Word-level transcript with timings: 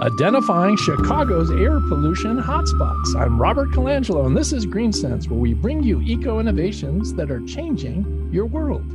identifying 0.00 0.76
Chicago's 0.78 1.50
air 1.50 1.78
pollution 1.78 2.40
hotspots. 2.40 3.14
I'm 3.14 3.38
Robert 3.38 3.68
Colangelo, 3.68 4.26
and 4.26 4.34
this 4.34 4.50
is 4.50 4.64
Green 4.64 4.94
Sense, 4.94 5.28
where 5.28 5.38
we 5.38 5.52
bring 5.52 5.82
you 5.82 6.00
eco 6.00 6.40
innovations 6.40 7.12
that 7.14 7.30
are 7.30 7.44
changing 7.44 8.30
your 8.32 8.46
world. 8.46 8.86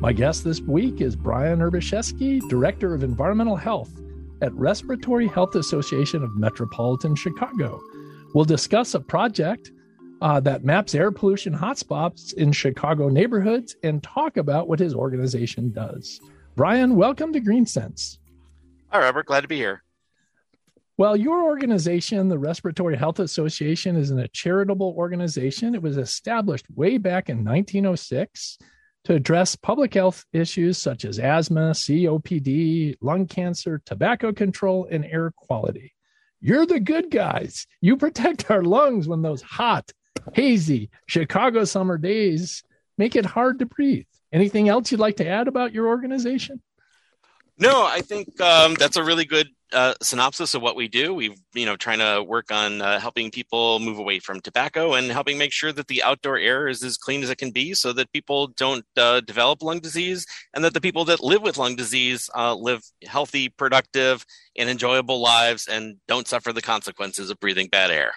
My 0.00 0.14
guest 0.14 0.42
this 0.42 0.62
week 0.62 1.02
is 1.02 1.14
Brian 1.14 1.58
Urbaszewski, 1.58 2.40
Director 2.48 2.94
of 2.94 3.04
Environmental 3.04 3.56
Health 3.56 3.90
at 4.40 4.54
Respiratory 4.54 5.28
Health 5.28 5.56
Association 5.56 6.22
of 6.22 6.34
Metropolitan 6.38 7.14
Chicago. 7.16 7.78
We'll 8.34 8.46
discuss 8.46 8.94
a 8.94 9.00
project 9.00 9.72
uh, 10.22 10.40
that 10.40 10.64
maps 10.64 10.94
air 10.94 11.12
pollution 11.12 11.54
hotspots 11.54 12.32
in 12.32 12.52
Chicago 12.52 13.10
neighborhoods 13.10 13.76
and 13.82 14.02
talk 14.02 14.38
about 14.38 14.68
what 14.68 14.78
his 14.78 14.94
organization 14.94 15.70
does. 15.70 16.18
Brian, 16.56 16.96
welcome 16.96 17.30
to 17.34 17.40
Green 17.40 17.66
Sense. 17.66 18.18
Hi, 18.88 19.00
Robert. 19.00 19.26
Glad 19.26 19.42
to 19.42 19.48
be 19.48 19.56
here. 19.56 19.82
Well, 21.00 21.16
your 21.16 21.44
organization, 21.44 22.28
the 22.28 22.38
Respiratory 22.38 22.94
Health 22.94 23.20
Association, 23.20 23.96
is 23.96 24.10
a 24.10 24.28
charitable 24.28 24.94
organization. 24.98 25.74
It 25.74 25.80
was 25.80 25.96
established 25.96 26.66
way 26.76 26.98
back 26.98 27.30
in 27.30 27.38
1906 27.38 28.58
to 29.04 29.14
address 29.14 29.56
public 29.56 29.94
health 29.94 30.26
issues 30.34 30.76
such 30.76 31.06
as 31.06 31.18
asthma, 31.18 31.70
COPD, 31.70 32.96
lung 33.00 33.26
cancer, 33.26 33.80
tobacco 33.86 34.30
control, 34.34 34.88
and 34.90 35.06
air 35.06 35.32
quality. 35.34 35.94
You're 36.38 36.66
the 36.66 36.80
good 36.80 37.10
guys. 37.10 37.66
You 37.80 37.96
protect 37.96 38.50
our 38.50 38.62
lungs 38.62 39.08
when 39.08 39.22
those 39.22 39.40
hot, 39.40 39.90
hazy 40.34 40.90
Chicago 41.06 41.64
summer 41.64 41.96
days 41.96 42.62
make 42.98 43.16
it 43.16 43.24
hard 43.24 43.60
to 43.60 43.64
breathe. 43.64 44.04
Anything 44.34 44.68
else 44.68 44.92
you'd 44.92 45.00
like 45.00 45.16
to 45.16 45.26
add 45.26 45.48
about 45.48 45.72
your 45.72 45.86
organization? 45.86 46.60
No, 47.58 47.86
I 47.86 48.02
think 48.02 48.38
um, 48.42 48.74
that's 48.74 48.98
a 48.98 49.02
really 49.02 49.24
good 49.24 49.48
uh, 49.72 49.94
synopsis 50.02 50.54
of 50.54 50.62
what 50.62 50.76
we 50.76 50.88
do. 50.88 51.14
We've, 51.14 51.38
you 51.54 51.66
know, 51.66 51.76
trying 51.76 51.98
to 51.98 52.22
work 52.22 52.50
on 52.50 52.82
uh, 52.82 53.00
helping 53.00 53.30
people 53.30 53.78
move 53.78 53.98
away 53.98 54.18
from 54.18 54.40
tobacco 54.40 54.94
and 54.94 55.10
helping 55.10 55.38
make 55.38 55.52
sure 55.52 55.72
that 55.72 55.88
the 55.88 56.02
outdoor 56.02 56.38
air 56.38 56.68
is 56.68 56.82
as 56.82 56.96
clean 56.96 57.22
as 57.22 57.30
it 57.30 57.38
can 57.38 57.50
be, 57.50 57.74
so 57.74 57.92
that 57.92 58.12
people 58.12 58.48
don't 58.56 58.84
uh, 58.96 59.20
develop 59.20 59.62
lung 59.62 59.80
disease, 59.80 60.26
and 60.54 60.64
that 60.64 60.74
the 60.74 60.80
people 60.80 61.04
that 61.04 61.22
live 61.22 61.42
with 61.42 61.58
lung 61.58 61.76
disease 61.76 62.28
uh, 62.36 62.54
live 62.54 62.82
healthy, 63.06 63.48
productive, 63.48 64.24
and 64.56 64.68
enjoyable 64.68 65.20
lives, 65.20 65.68
and 65.68 65.96
don't 66.08 66.28
suffer 66.28 66.52
the 66.52 66.62
consequences 66.62 67.30
of 67.30 67.38
breathing 67.40 67.68
bad 67.68 67.90
air. 67.90 68.12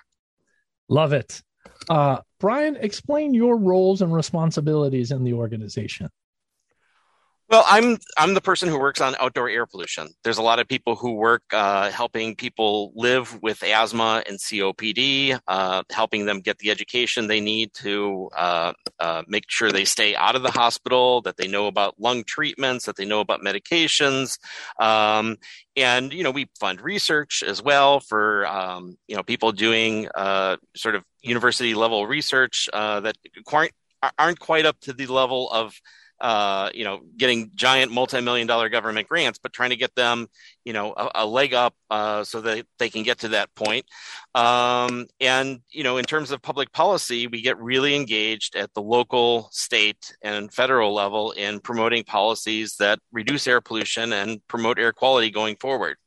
Love 0.90 1.14
it, 1.14 1.42
uh, 1.90 2.18
Brian. 2.40 2.76
Explain 2.76 3.34
your 3.34 3.58
roles 3.58 4.02
and 4.02 4.14
responsibilities 4.14 5.12
in 5.12 5.24
the 5.24 5.34
organization. 5.34 6.10
Well, 7.54 7.66
I'm 7.68 8.00
I'm 8.18 8.34
the 8.34 8.42
person 8.42 8.68
who 8.68 8.80
works 8.80 9.00
on 9.00 9.16
outdoor 9.20 9.48
air 9.48 9.68
pollution. 9.68 10.08
There's 10.24 10.40
a 10.40 10.42
lot 10.42 10.58
of 10.58 10.68
people 10.68 10.96
who 10.96 11.14
work 11.14 11.44
uh, 11.52 11.92
helping 11.92 12.36
people 12.36 12.92
live 12.96 13.40
with 13.44 13.62
asthma 13.62 14.24
and 14.28 14.40
COPD, 14.40 15.40
uh, 15.48 15.84
helping 15.92 16.26
them 16.26 16.40
get 16.40 16.58
the 16.58 16.72
education 16.72 17.28
they 17.28 17.42
need 17.42 17.72
to 17.76 18.32
uh, 18.36 18.74
uh, 19.00 19.22
make 19.28 19.44
sure 19.50 19.72
they 19.72 19.86
stay 19.86 20.16
out 20.16 20.36
of 20.36 20.42
the 20.42 20.50
hospital, 20.50 21.22
that 21.22 21.38
they 21.38 21.48
know 21.48 21.68
about 21.68 21.94
lung 22.00 22.24
treatments, 22.24 22.88
that 22.88 22.96
they 22.96 23.06
know 23.06 23.20
about 23.20 23.42
medications, 23.42 24.40
um, 24.82 25.38
and 25.76 26.12
you 26.12 26.24
know 26.24 26.32
we 26.32 26.50
fund 26.60 26.82
research 26.82 27.44
as 27.46 27.62
well 27.62 28.00
for 28.00 28.48
um, 28.48 28.98
you 29.08 29.16
know 29.16 29.22
people 29.22 29.52
doing 29.52 30.08
uh, 30.16 30.58
sort 30.76 30.96
of 30.96 31.04
university 31.22 31.76
level 31.76 32.08
research 32.08 32.68
uh, 32.74 33.00
that 33.02 33.16
aren't 34.18 34.40
quite 34.40 34.66
up 34.66 34.80
to 34.80 34.92
the 34.92 35.06
level 35.06 35.52
of 35.52 35.80
uh, 36.24 36.70
you 36.74 36.86
know, 36.86 37.02
getting 37.18 37.52
giant 37.54 37.92
multi-million 37.92 38.48
dollar 38.48 38.70
government 38.70 39.10
grants, 39.10 39.38
but 39.38 39.52
trying 39.52 39.72
to 39.72 39.76
get 39.76 39.94
them, 39.94 40.28
you 40.64 40.72
know, 40.72 40.94
a, 40.96 41.12
a 41.16 41.26
leg 41.26 41.54
up 41.54 41.76
uh, 41.90 42.24
so 42.24 42.40
that 42.40 42.66
they 42.80 42.90
can 42.90 43.04
get 43.04 43.20
to 43.20 43.28
that 43.28 43.54
point. 43.56 43.86
Um, 44.34 45.08
and 45.20 45.60
you 45.70 45.84
know, 45.84 45.98
in 45.98 46.06
terms 46.06 46.32
of 46.32 46.42
public 46.42 46.72
policy, 46.72 47.28
we 47.28 47.42
get 47.42 47.60
really 47.60 47.94
engaged 47.94 48.56
at 48.56 48.74
the 48.74 48.82
local, 48.82 49.50
state, 49.52 50.16
and 50.22 50.52
federal 50.52 50.94
level 50.94 51.32
in 51.32 51.60
promoting 51.60 52.06
policies 52.06 52.78
that 52.78 53.00
reduce 53.12 53.46
air 53.46 53.60
pollution 53.60 54.14
and 54.14 54.40
promote 54.48 54.80
air 54.80 54.94
quality 54.94 55.30
going 55.30 55.58
forward. 55.58 55.98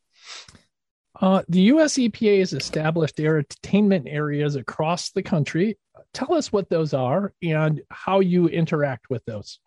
Uh, 1.20 1.42
the 1.50 1.60
US 1.72 1.98
EPA 1.98 2.38
has 2.38 2.54
established 2.54 3.20
air 3.20 3.36
attainment 3.36 4.08
areas 4.08 4.56
across 4.56 5.10
the 5.10 5.22
country. 5.22 5.76
Tell 6.14 6.32
us 6.32 6.50
what 6.50 6.70
those 6.70 6.94
are 6.94 7.34
and 7.42 7.82
how 7.90 8.20
you 8.20 8.48
interact 8.48 9.10
with 9.10 9.22
those. 9.26 9.58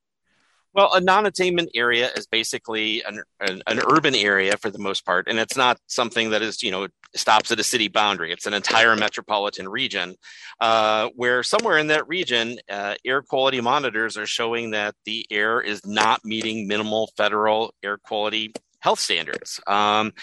Well, 0.73 0.93
a 0.93 1.01
non-attainment 1.01 1.71
area 1.73 2.11
is 2.15 2.27
basically 2.27 3.01
an, 3.03 3.23
an, 3.39 3.63
an, 3.65 3.81
urban 3.89 4.13
area 4.13 4.55
for 4.57 4.69
the 4.69 4.77
most 4.77 5.03
part, 5.03 5.27
and 5.27 5.39
it's 5.39 5.57
not 5.57 5.79
something 5.87 6.29
that 6.29 6.43
is, 6.43 6.61
you 6.61 6.69
know, 6.69 6.87
stops 7.15 7.51
at 7.51 7.59
a 7.59 7.63
city 7.63 7.87
boundary. 7.87 8.31
It's 8.31 8.45
an 8.45 8.53
entire 8.53 8.95
metropolitan 8.95 9.67
region, 9.67 10.15
uh, 10.59 11.09
where 11.15 11.41
somewhere 11.41 11.79
in 11.79 11.87
that 11.87 12.07
region, 12.07 12.59
uh, 12.69 12.95
air 13.03 13.23
quality 13.23 13.61
monitors 13.61 14.15
are 14.15 14.27
showing 14.27 14.71
that 14.71 14.93
the 15.05 15.25
air 15.31 15.59
is 15.59 15.83
not 15.85 16.23
meeting 16.23 16.67
minimal 16.67 17.09
federal 17.17 17.73
air 17.83 17.97
quality 17.97 18.53
health 18.79 18.99
standards. 18.99 19.59
Um, 19.67 20.13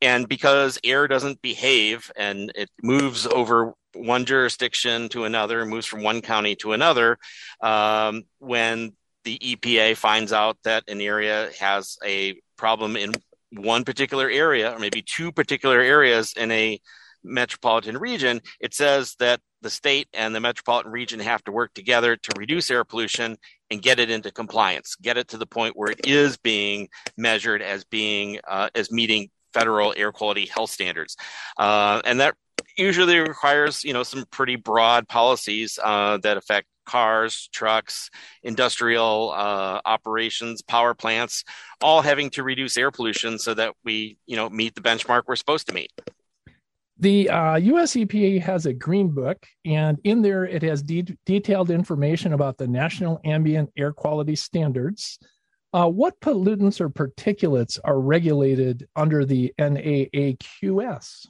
and 0.00 0.28
because 0.28 0.78
air 0.84 1.08
doesn't 1.08 1.40
behave 1.42 2.10
and 2.16 2.52
it 2.54 2.70
moves 2.82 3.26
over 3.26 3.72
one 3.94 4.24
jurisdiction 4.24 5.08
to 5.10 5.24
another, 5.24 5.64
moves 5.64 5.86
from 5.86 6.02
one 6.02 6.22
county 6.22 6.56
to 6.56 6.72
another, 6.72 7.18
um, 7.60 8.24
when 8.38 8.92
the 9.24 9.38
EPA 9.38 9.96
finds 9.96 10.32
out 10.32 10.58
that 10.64 10.84
an 10.88 11.00
area 11.00 11.50
has 11.58 11.98
a 12.04 12.40
problem 12.56 12.96
in 12.96 13.12
one 13.50 13.84
particular 13.84 14.28
area, 14.30 14.72
or 14.72 14.78
maybe 14.78 15.02
two 15.02 15.32
particular 15.32 15.80
areas 15.80 16.32
in 16.36 16.50
a 16.50 16.80
metropolitan 17.24 17.98
region, 17.98 18.40
it 18.60 18.74
says 18.74 19.14
that 19.18 19.40
the 19.60 19.70
state 19.70 20.08
and 20.12 20.34
the 20.34 20.40
metropolitan 20.40 20.90
region 20.90 21.20
have 21.20 21.42
to 21.44 21.52
work 21.52 21.72
together 21.74 22.16
to 22.16 22.32
reduce 22.36 22.70
air 22.70 22.84
pollution 22.84 23.36
and 23.70 23.80
get 23.80 24.00
it 24.00 24.10
into 24.10 24.30
compliance, 24.30 24.96
get 24.96 25.16
it 25.16 25.28
to 25.28 25.38
the 25.38 25.46
point 25.46 25.76
where 25.76 25.92
it 25.92 26.06
is 26.06 26.36
being 26.36 26.88
measured 27.16 27.62
as 27.62 27.84
being 27.84 28.40
uh, 28.48 28.68
as 28.74 28.90
meeting 28.90 29.30
federal 29.54 29.94
air 29.96 30.12
quality 30.12 30.46
health 30.46 30.70
standards, 30.70 31.16
uh, 31.58 32.00
and 32.04 32.20
that 32.20 32.34
usually 32.76 33.18
requires 33.18 33.84
you 33.84 33.92
know 33.92 34.02
some 34.02 34.24
pretty 34.30 34.56
broad 34.56 35.06
policies 35.08 35.78
uh, 35.82 36.18
that 36.18 36.36
affect 36.36 36.66
cars, 36.84 37.48
trucks, 37.52 38.10
industrial 38.42 39.32
uh, 39.34 39.80
operations, 39.84 40.62
power 40.62 40.94
plants, 40.94 41.44
all 41.80 42.02
having 42.02 42.30
to 42.30 42.42
reduce 42.42 42.76
air 42.76 42.90
pollution 42.90 43.38
so 43.38 43.54
that 43.54 43.74
we, 43.84 44.18
you 44.26 44.36
know, 44.36 44.48
meet 44.50 44.74
the 44.74 44.80
benchmark 44.80 45.22
we're 45.26 45.36
supposed 45.36 45.68
to 45.68 45.74
meet. 45.74 45.92
The 46.98 47.30
uh, 47.30 47.56
US 47.56 47.94
EPA 47.94 48.40
has 48.42 48.66
a 48.66 48.72
green 48.72 49.08
book, 49.08 49.44
and 49.64 49.98
in 50.04 50.22
there 50.22 50.44
it 50.44 50.62
has 50.62 50.82
de- 50.82 51.16
detailed 51.26 51.70
information 51.70 52.32
about 52.32 52.58
the 52.58 52.68
National 52.68 53.20
Ambient 53.24 53.70
Air 53.76 53.92
Quality 53.92 54.36
Standards. 54.36 55.18
Uh, 55.72 55.88
what 55.88 56.20
pollutants 56.20 56.80
or 56.80 56.90
particulates 56.90 57.78
are 57.82 57.98
regulated 57.98 58.86
under 58.94 59.24
the 59.24 59.52
NAAQS? 59.58 61.26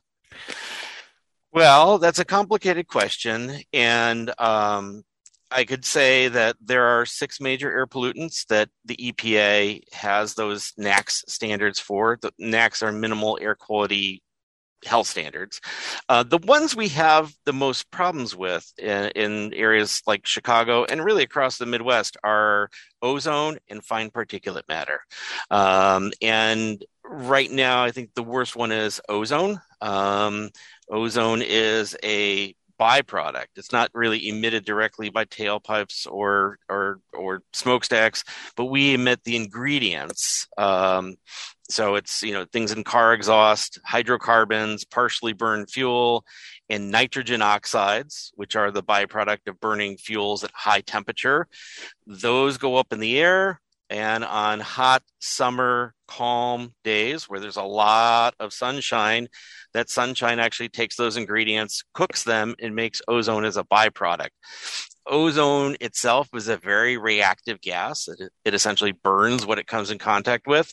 Well, 1.52 1.98
that's 1.98 2.18
a 2.18 2.24
complicated 2.24 2.88
question, 2.88 3.60
and 3.72 4.32
um, 4.38 5.04
I 5.52 5.64
could 5.64 5.84
say 5.84 6.28
that 6.28 6.56
there 6.60 6.84
are 6.84 7.06
six 7.06 7.40
major 7.40 7.70
air 7.70 7.86
pollutants 7.86 8.46
that 8.46 8.70
the 8.84 8.96
EPA 8.96 9.82
has 9.92 10.34
those 10.34 10.72
NAAQS 10.78 11.28
standards 11.28 11.78
for. 11.78 12.18
The 12.20 12.32
NAAQS 12.40 12.82
are 12.82 12.92
minimal 12.92 13.38
air 13.40 13.54
quality 13.54 14.22
health 14.84 15.06
standards. 15.06 15.60
Uh, 16.08 16.22
the 16.22 16.38
ones 16.38 16.74
we 16.74 16.88
have 16.88 17.32
the 17.44 17.52
most 17.52 17.90
problems 17.90 18.34
with 18.34 18.72
in, 18.78 19.10
in, 19.14 19.54
areas 19.54 20.02
like 20.06 20.26
Chicago 20.26 20.84
and 20.84 21.04
really 21.04 21.22
across 21.22 21.58
the 21.58 21.66
Midwest 21.66 22.16
are 22.24 22.68
ozone 23.00 23.58
and 23.68 23.84
fine 23.84 24.10
particulate 24.10 24.68
matter. 24.68 25.00
Um, 25.50 26.12
and 26.20 26.84
right 27.04 27.50
now, 27.50 27.84
I 27.84 27.90
think 27.90 28.10
the 28.14 28.22
worst 28.22 28.56
one 28.56 28.72
is 28.72 29.00
ozone. 29.08 29.60
Um, 29.80 30.50
ozone 30.88 31.42
is 31.42 31.96
a 32.02 32.54
byproduct. 32.82 33.46
It's 33.54 33.70
not 33.70 33.90
really 33.94 34.28
emitted 34.28 34.64
directly 34.64 35.08
by 35.08 35.24
tailpipes 35.24 36.10
or 36.10 36.58
or 36.68 36.98
or 37.12 37.42
smokestacks, 37.52 38.24
but 38.56 38.64
we 38.64 38.94
emit 38.94 39.22
the 39.22 39.36
ingredients. 39.36 40.48
Um, 40.58 41.14
so 41.70 41.94
it's 41.94 42.22
you 42.22 42.32
know 42.32 42.44
things 42.52 42.72
in 42.72 42.82
car 42.82 43.14
exhaust, 43.14 43.78
hydrocarbons, 43.84 44.84
partially 44.84 45.32
burned 45.32 45.70
fuel, 45.70 46.24
and 46.68 46.90
nitrogen 46.90 47.40
oxides, 47.40 48.32
which 48.34 48.56
are 48.56 48.72
the 48.72 48.82
byproduct 48.82 49.46
of 49.46 49.60
burning 49.60 49.96
fuels 49.96 50.42
at 50.42 50.50
high 50.52 50.80
temperature. 50.80 51.46
Those 52.06 52.58
go 52.58 52.76
up 52.76 52.92
in 52.92 52.98
the 52.98 53.20
air 53.20 53.61
And 53.92 54.24
on 54.24 54.60
hot 54.60 55.02
summer, 55.18 55.92
calm 56.08 56.72
days 56.82 57.28
where 57.28 57.38
there's 57.38 57.58
a 57.58 57.62
lot 57.62 58.34
of 58.40 58.54
sunshine, 58.54 59.28
that 59.74 59.90
sunshine 59.90 60.40
actually 60.40 60.70
takes 60.70 60.96
those 60.96 61.18
ingredients, 61.18 61.84
cooks 61.92 62.24
them, 62.24 62.54
and 62.58 62.74
makes 62.74 63.02
ozone 63.06 63.44
as 63.44 63.58
a 63.58 63.64
byproduct 63.64 64.30
ozone 65.04 65.76
itself 65.80 66.28
is 66.32 66.46
a 66.46 66.56
very 66.56 66.96
reactive 66.96 67.60
gas. 67.60 68.06
It, 68.06 68.30
it, 68.44 68.54
essentially 68.54 68.92
burns 68.92 69.44
what 69.44 69.58
it 69.58 69.66
comes 69.66 69.90
in 69.90 69.98
contact 69.98 70.46
with. 70.46 70.72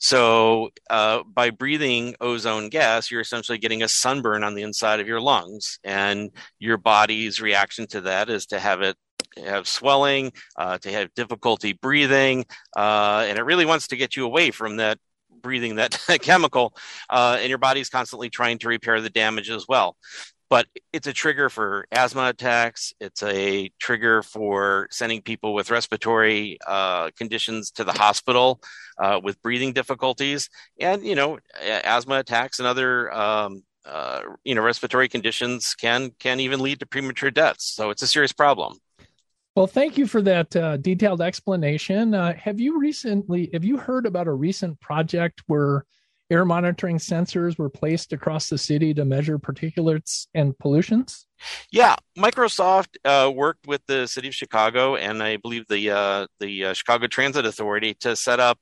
So, 0.00 0.70
uh, 0.90 1.22
by 1.22 1.50
breathing 1.50 2.16
ozone 2.20 2.70
gas, 2.70 3.08
you're 3.08 3.20
essentially 3.20 3.58
getting 3.58 3.84
a 3.84 3.88
sunburn 3.88 4.42
on 4.42 4.56
the 4.56 4.62
inside 4.62 4.98
of 4.98 5.06
your 5.06 5.20
lungs, 5.20 5.78
and 5.84 6.30
your 6.58 6.76
body's 6.76 7.40
reaction 7.40 7.86
to 7.88 8.00
that 8.02 8.28
is 8.28 8.46
to 8.46 8.58
have 8.58 8.82
it 8.82 8.96
have 9.44 9.68
swelling, 9.68 10.32
uh, 10.56 10.78
to 10.78 10.90
have 10.90 11.14
difficulty 11.14 11.72
breathing, 11.72 12.44
uh, 12.76 13.24
and 13.28 13.38
it 13.38 13.42
really 13.42 13.66
wants 13.66 13.88
to 13.88 13.96
get 13.96 14.16
you 14.16 14.24
away 14.24 14.50
from 14.50 14.76
that 14.76 14.98
breathing 15.40 15.76
that 15.76 15.98
chemical, 16.22 16.74
uh, 17.10 17.38
and 17.40 17.48
your 17.48 17.58
body's 17.58 17.88
constantly 17.88 18.30
trying 18.30 18.58
to 18.58 18.68
repair 18.68 19.00
the 19.00 19.10
damage 19.10 19.50
as 19.50 19.66
well 19.68 19.96
but 20.50 20.66
it's 20.92 21.06
a 21.06 21.12
trigger 21.12 21.50
for 21.50 21.86
asthma 21.92 22.28
attacks. 22.28 22.92
It's 23.00 23.22
a 23.22 23.70
trigger 23.78 24.22
for 24.22 24.88
sending 24.90 25.22
people 25.22 25.54
with 25.54 25.70
respiratory 25.70 26.58
uh, 26.66 27.10
conditions 27.16 27.70
to 27.72 27.84
the 27.84 27.92
hospital 27.92 28.60
uh, 28.98 29.20
with 29.22 29.40
breathing 29.42 29.72
difficulties, 29.72 30.48
and 30.80 31.04
you 31.04 31.14
know, 31.14 31.38
asthma 31.60 32.18
attacks 32.18 32.58
and 32.58 32.66
other 32.66 33.12
um, 33.12 33.62
uh, 33.84 34.22
you 34.44 34.54
know 34.54 34.62
respiratory 34.62 35.08
conditions 35.08 35.74
can 35.74 36.10
can 36.18 36.40
even 36.40 36.60
lead 36.60 36.80
to 36.80 36.86
premature 36.86 37.30
deaths. 37.30 37.74
So 37.74 37.90
it's 37.90 38.02
a 38.02 38.06
serious 38.08 38.32
problem. 38.32 38.78
Well, 39.58 39.66
thank 39.66 39.98
you 39.98 40.06
for 40.06 40.22
that 40.22 40.54
uh, 40.54 40.76
detailed 40.76 41.20
explanation. 41.20 42.14
Uh, 42.14 42.32
have 42.34 42.60
you 42.60 42.78
recently 42.78 43.50
have 43.52 43.64
you 43.64 43.76
heard 43.76 44.06
about 44.06 44.28
a 44.28 44.32
recent 44.32 44.78
project 44.80 45.42
where 45.48 45.84
air 46.30 46.44
monitoring 46.44 46.98
sensors 46.98 47.58
were 47.58 47.68
placed 47.68 48.12
across 48.12 48.48
the 48.48 48.56
city 48.56 48.94
to 48.94 49.04
measure 49.04 49.36
particulates 49.36 50.28
and 50.32 50.56
pollutions? 50.60 51.26
Yeah, 51.72 51.96
Microsoft 52.16 52.98
uh, 53.04 53.32
worked 53.32 53.66
with 53.66 53.84
the 53.88 54.06
city 54.06 54.28
of 54.28 54.34
Chicago 54.36 54.94
and 54.94 55.20
I 55.20 55.38
believe 55.38 55.66
the 55.66 55.90
uh, 55.90 56.26
the 56.38 56.66
uh, 56.66 56.72
Chicago 56.72 57.08
Transit 57.08 57.44
Authority 57.44 57.94
to 57.94 58.14
set 58.14 58.38
up 58.38 58.60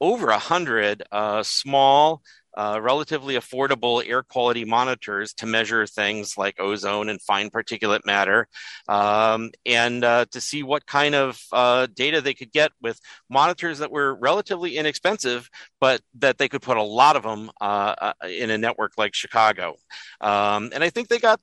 over 0.00 0.30
a 0.30 0.38
hundred 0.38 1.02
uh, 1.12 1.42
small 1.42 2.22
uh, 2.56 2.78
relatively 2.82 3.34
affordable 3.34 4.06
air 4.06 4.22
quality 4.22 4.64
monitors 4.64 5.32
to 5.34 5.46
measure 5.46 5.86
things 5.86 6.36
like 6.36 6.60
ozone 6.60 7.08
and 7.08 7.20
fine 7.22 7.50
particulate 7.50 8.04
matter, 8.04 8.48
um, 8.88 9.50
and 9.64 10.04
uh, 10.04 10.24
to 10.30 10.40
see 10.40 10.62
what 10.62 10.86
kind 10.86 11.14
of 11.14 11.40
uh, 11.52 11.86
data 11.94 12.20
they 12.20 12.34
could 12.34 12.52
get 12.52 12.72
with 12.80 13.00
monitors 13.28 13.78
that 13.78 13.90
were 13.90 14.14
relatively 14.14 14.76
inexpensive, 14.76 15.48
but 15.80 16.00
that 16.14 16.38
they 16.38 16.48
could 16.48 16.62
put 16.62 16.76
a 16.76 16.82
lot 16.82 17.16
of 17.16 17.22
them 17.22 17.50
uh, 17.60 17.94
uh, 17.98 18.12
in 18.28 18.50
a 18.50 18.58
network 18.58 18.92
like 18.98 19.14
Chicago. 19.14 19.76
Um, 20.20 20.70
and 20.74 20.82
I 20.82 20.90
think 20.90 21.08
they 21.08 21.18
got 21.18 21.40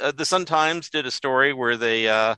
uh, 0.00 0.12
the 0.12 0.24
Sun 0.24 0.44
Times 0.44 0.90
did 0.90 1.06
a 1.06 1.10
story 1.10 1.52
where 1.52 1.76
they 1.76 2.34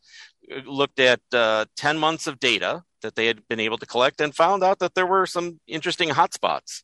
looked 0.65 1.00
at 1.00 1.20
10 1.31 1.99
months 1.99 2.26
of 2.26 2.41
data 2.41 2.82
that 3.03 3.15
they 3.15 3.26
had 3.26 3.47
been 3.49 3.61
able 3.61 3.79
to 3.79 3.87
collect 3.87 4.20
and 4.20 4.35
found 4.35 4.62
out 4.62 4.79
that 4.81 4.94
there 4.94 5.06
were 5.06 5.26
some 5.26 5.61
interesting 5.67 6.09
hotspots. 6.09 6.82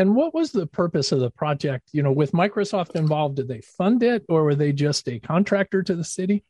And 0.00 0.16
what 0.16 0.32
was 0.32 0.50
the 0.50 0.66
purpose 0.66 1.12
of 1.12 1.20
the 1.20 1.30
project? 1.30 1.90
You 1.92 2.02
know, 2.02 2.10
with 2.10 2.32
Microsoft 2.32 2.96
involved, 2.96 3.36
did 3.36 3.48
they 3.48 3.60
fund 3.60 4.02
it 4.02 4.24
or 4.30 4.44
were 4.44 4.54
they 4.54 4.72
just 4.72 5.06
a 5.08 5.18
contractor 5.18 5.82
to 5.82 5.94
the 5.94 6.04
city? 6.04 6.42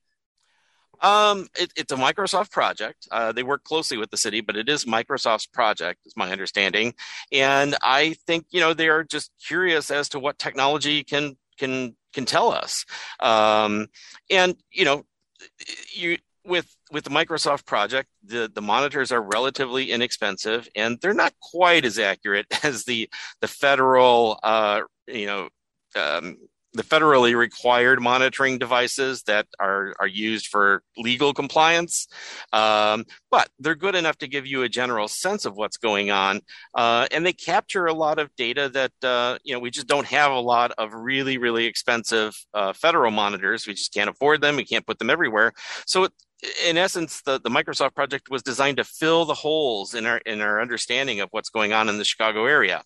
Um, 1.00 1.48
it, 1.58 1.72
it's 1.74 1.90
a 1.90 1.96
Microsoft 1.96 2.52
project. 2.52 3.08
Uh, 3.10 3.32
they 3.32 3.42
work 3.42 3.64
closely 3.64 3.96
with 3.96 4.10
the 4.10 4.16
city, 4.16 4.40
but 4.40 4.54
it 4.54 4.68
is 4.68 4.84
Microsoft's 4.84 5.46
project, 5.46 6.06
is 6.06 6.16
my 6.16 6.30
understanding. 6.30 6.94
And 7.32 7.74
I 7.82 8.14
think 8.24 8.46
you 8.50 8.60
know 8.60 8.72
they 8.72 8.88
are 8.88 9.02
just 9.02 9.32
curious 9.44 9.90
as 9.90 10.10
to 10.10 10.20
what 10.20 10.38
technology 10.38 11.02
can 11.02 11.36
can 11.58 11.96
can 12.12 12.26
tell 12.26 12.52
us. 12.52 12.84
Um, 13.18 13.88
and 14.30 14.54
you 14.70 14.84
know, 14.84 15.06
you 15.92 16.18
with 16.50 16.76
with 16.90 17.04
the 17.04 17.10
Microsoft 17.10 17.64
project, 17.64 18.08
the, 18.24 18.50
the 18.52 18.60
monitors 18.60 19.12
are 19.12 19.22
relatively 19.22 19.90
inexpensive 19.90 20.68
and 20.74 20.98
they're 21.00 21.14
not 21.14 21.32
quite 21.40 21.84
as 21.84 21.98
accurate 21.98 22.46
as 22.64 22.84
the 22.84 23.08
the 23.40 23.48
federal 23.48 24.38
uh, 24.42 24.82
you 25.06 25.26
know 25.26 25.48
um, 25.96 26.36
the 26.72 26.82
federally 26.82 27.36
required 27.36 28.00
monitoring 28.00 28.58
devices 28.58 29.22
that 29.24 29.46
are, 29.58 29.94
are 29.98 30.06
used 30.06 30.46
for 30.46 30.82
legal 30.96 31.34
compliance. 31.34 32.06
Um, 32.52 33.06
but 33.30 33.48
they're 33.58 33.74
good 33.74 33.96
enough 33.96 34.18
to 34.18 34.28
give 34.28 34.46
you 34.46 34.62
a 34.62 34.68
general 34.68 35.08
sense 35.08 35.44
of 35.44 35.56
what's 35.56 35.78
going 35.78 36.10
on. 36.10 36.40
Uh, 36.74 37.08
and 37.10 37.26
they 37.26 37.32
capture 37.32 37.86
a 37.86 37.92
lot 37.92 38.18
of 38.18 38.34
data 38.36 38.68
that, 38.68 38.92
uh, 39.02 39.38
you 39.42 39.52
know, 39.52 39.58
we 39.58 39.70
just 39.70 39.88
don't 39.88 40.06
have 40.06 40.30
a 40.30 40.40
lot 40.40 40.70
of 40.78 40.94
really, 40.94 41.38
really 41.38 41.66
expensive 41.66 42.36
uh, 42.54 42.72
federal 42.72 43.10
monitors. 43.10 43.66
We 43.66 43.74
just 43.74 43.92
can't 43.92 44.10
afford 44.10 44.40
them. 44.40 44.56
We 44.56 44.64
can't 44.64 44.86
put 44.86 44.98
them 45.00 45.10
everywhere. 45.10 45.52
So 45.86 46.04
it, 46.04 46.12
in 46.66 46.76
essence, 46.76 47.22
the, 47.22 47.40
the 47.40 47.50
Microsoft 47.50 47.94
project 47.94 48.30
was 48.30 48.42
designed 48.42 48.78
to 48.78 48.84
fill 48.84 49.24
the 49.24 49.34
holes 49.34 49.94
in 49.94 50.06
our 50.06 50.18
in 50.18 50.40
our 50.40 50.60
understanding 50.60 51.20
of 51.20 51.28
what's 51.32 51.50
going 51.50 51.72
on 51.72 51.88
in 51.88 51.98
the 51.98 52.04
Chicago 52.04 52.46
area. 52.46 52.82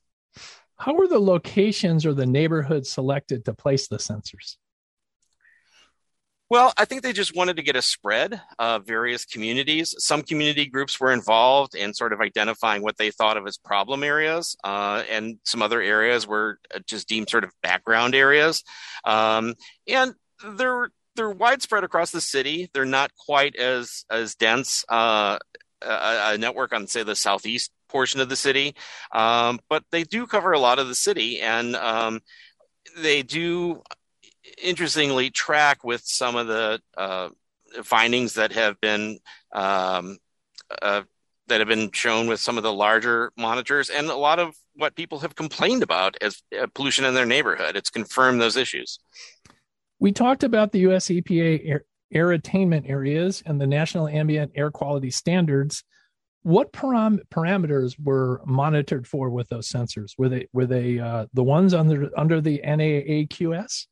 How 0.77 0.95
were 0.95 1.07
the 1.07 1.21
locations 1.21 2.05
or 2.05 2.15
the 2.15 2.27
neighborhoods 2.27 2.91
selected 2.91 3.45
to 3.45 3.55
place 3.55 3.87
the 3.87 3.99
sensors? 3.99 4.57
Well, 6.51 6.73
I 6.77 6.85
think 6.85 7.03
they 7.03 7.13
just 7.13 7.35
wanted 7.35 7.57
to 7.57 7.63
get 7.63 7.75
a 7.75 7.83
spread 7.83 8.41
of 8.59 8.87
various 8.87 9.25
communities. 9.25 9.95
Some 9.99 10.23
community 10.23 10.67
groups 10.67 11.01
were 11.01 11.11
involved 11.13 11.75
in 11.75 11.95
sort 11.95 12.13
of 12.13 12.21
identifying 12.21 12.83
what 12.83 12.99
they 12.99 13.11
thought 13.11 13.37
of 13.37 13.47
as 13.47 13.57
problem 13.57 14.05
areas, 14.05 14.55
uh, 14.63 15.03
and 15.11 15.39
some 15.45 15.63
other 15.63 15.81
areas 15.81 16.27
were 16.27 16.59
just 16.87 17.09
deemed 17.09 17.31
sort 17.31 17.45
of 17.45 17.51
background 17.63 18.15
areas. 18.15 18.63
Um, 19.05 19.55
and 19.89 20.15
they're 20.57 20.91
they're 21.17 21.31
widespread 21.31 21.85
across 21.85 22.11
the 22.11 22.21
city. 22.21 22.69
They're 22.73 22.85
not 22.85 23.11
quite 23.17 23.57
as 23.57 24.05
as 24.11 24.35
dense 24.35 24.85
uh, 24.89 25.39
a, 25.83 26.35
a 26.35 26.39
network 26.39 26.73
on, 26.73 26.87
say, 26.87 27.03
the 27.03 27.17
southeast 27.17 27.71
portion 27.89 28.21
of 28.21 28.29
the 28.29 28.37
city, 28.37 28.75
um, 29.13 29.61
but 29.69 29.85
they 29.91 30.03
do 30.03 30.27
cover 30.27 30.53
a 30.53 30.59
lot 30.59 30.79
of 30.79 30.89
the 30.89 30.95
city, 30.95 31.41
and 31.41 31.77
um, 31.77 32.21
they 32.99 33.23
do 33.23 33.83
interestingly 34.63 35.31
track 35.31 35.85
with 35.85 36.03
some 36.05 36.37
of 36.37 36.47
the 36.47 36.81
uh, 36.97 37.29
findings 37.83 38.35
that 38.35 38.53
have 38.53 38.81
been 38.81 39.19
um, 39.53 40.19
uh, 40.83 41.03
that 41.47 41.61
have 41.61 41.69
been 41.69 41.91
shown 41.93 42.27
with 42.27 42.41
some 42.41 42.57
of 42.57 42.63
the 42.63 42.73
larger 42.73 43.31
monitors, 43.37 43.91
and 43.91 44.09
a 44.09 44.17
lot 44.17 44.39
of 44.39 44.55
what 44.75 44.97
people 44.97 45.21
have 45.21 45.37
complained 45.37 45.83
about 45.83 46.17
as 46.21 46.43
uh, 46.61 46.67
pollution 46.75 47.05
in 47.05 47.15
their 47.15 47.27
neighborhood. 47.27 47.77
It's 47.77 47.91
confirmed 47.91 48.41
those 48.41 48.57
issues. 48.57 48.99
We 50.05 50.13
talked 50.13 50.45
about 50.45 50.71
the 50.71 50.81
U.S. 50.81 51.07
EPA 51.07 51.63
air, 51.65 51.85
air 52.13 52.33
attainment 52.33 52.85
areas 52.87 53.43
and 53.47 53.59
the 53.59 53.67
National 53.67 54.07
Ambient 54.07 54.53
Air 54.55 54.71
Quality 54.71 55.11
Standards 55.11 55.83
what 56.43 56.75
param- 56.75 57.21
parameters 57.31 57.95
were 57.99 58.43
monitored 58.45 59.07
for 59.07 59.31
with 59.31 59.49
those 59.49 59.67
sensors? 59.67 60.11
Were 60.19 60.29
they 60.29 60.47
were 60.53 60.67
they 60.67 60.99
uh, 60.99 61.25
the 61.33 61.43
ones 61.43 61.73
under 61.73 62.11
under 62.19 62.43
the 62.43 62.61
NAAQS? 62.63 63.87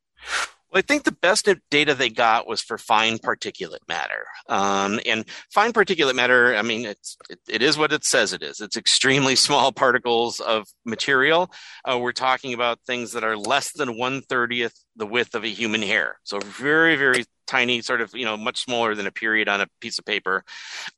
Well, 0.73 0.79
I 0.79 0.83
think 0.83 1.05
the 1.05 1.13
best 1.13 1.47
data 1.71 1.95
they 1.95 2.09
got 2.09 2.47
was 2.47 2.63
for 2.63 2.79
fine 2.79 3.19
particulate 3.19 3.87
matter. 3.89 4.25
Um, 4.49 5.01
and 5.05 5.27
fine 5.53 5.75
particulate 5.75 6.15
matter, 6.15 6.57
I 6.57 6.63
mean, 6.63 6.87
it's, 6.87 7.19
it, 7.29 7.41
it 7.47 7.63
is 7.63 7.77
what 7.77 7.93
it 7.93 8.05
says 8.05 8.33
it 8.33 8.43
is. 8.43 8.61
It's 8.61 8.79
extremely 8.79 9.37
small 9.37 9.71
particles 9.71 10.41
of 10.41 10.67
material. 10.87 11.51
Uh, 11.85 11.99
we're 11.99 12.13
talking 12.13 12.55
about 12.55 12.81
things 12.87 13.13
that 13.13 13.23
are 13.23 13.37
less 13.37 13.73
than 13.73 13.99
one 13.99 14.23
thirtieth 14.23 14.75
the 14.97 15.07
width 15.07 15.35
of 15.35 15.45
a 15.45 15.49
human 15.49 15.83
hair. 15.83 16.17
So 16.25 16.39
very, 16.41 16.97
very 16.97 17.25
tiny, 17.47 17.83
sort 17.83 18.01
of, 18.01 18.15
you 18.15 18.25
know, 18.25 18.39
much 18.39 18.65
smaller 18.65 18.95
than 18.95 19.07
a 19.07 19.13
period 19.13 19.49
on 19.49 19.61
a 19.61 19.67
piece 19.81 19.99
of 19.99 20.07
paper 20.07 20.43